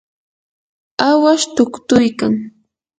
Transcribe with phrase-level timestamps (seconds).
[1.07, 2.33] awash tuktuykan.